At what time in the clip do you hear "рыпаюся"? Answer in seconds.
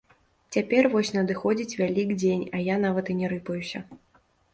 3.35-3.83